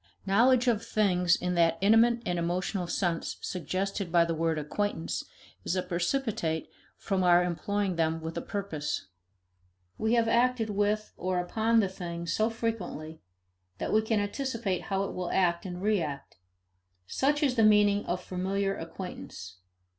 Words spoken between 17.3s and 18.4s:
is the meaning of